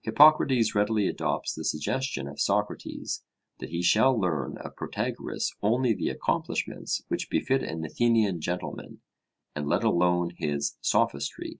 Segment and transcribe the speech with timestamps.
[0.00, 3.22] Hippocrates readily adopts the suggestion of Socrates
[3.58, 9.02] that he shall learn of Protagoras only the accomplishments which befit an Athenian gentleman,
[9.54, 11.58] and let alone his 'sophistry.'